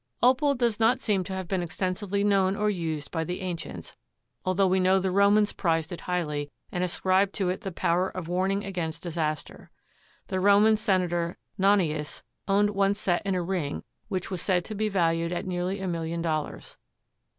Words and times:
Opal 0.23 0.55
does 0.55 0.79
not 0.79 0.99
seem 0.99 1.23
to 1.25 1.33
have 1.33 1.47
been 1.47 1.61
extensively 1.61 2.23
known 2.23 2.55
or 2.55 2.71
used 2.71 3.11
by 3.11 3.23
the 3.23 3.41
ancients, 3.41 3.95
although 4.43 4.65
we 4.65 4.79
know 4.79 4.97
the 4.97 5.11
Romans 5.11 5.53
prized 5.53 5.91
it 5.91 6.01
highly 6.01 6.49
and 6.71 6.83
ascribed 6.83 7.33
to 7.35 7.49
it 7.49 7.61
the 7.61 7.71
power 7.71 8.09
of 8.09 8.27
warning 8.27 8.65
against 8.65 9.03
disaster. 9.03 9.69
The 10.25 10.39
Roman 10.39 10.75
Senator 10.75 11.37
Nonius 11.59 12.23
owned 12.47 12.71
one 12.71 12.95
set 12.95 13.21
in 13.27 13.35
a 13.35 13.43
ring 13.43 13.83
which 14.07 14.31
was 14.31 14.41
said 14.41 14.65
to 14.65 14.73
be 14.73 14.89
valued 14.89 15.31
at 15.31 15.45
nearly 15.45 15.79
a 15.79 15.87
million 15.87 16.23
dollars. 16.23 16.79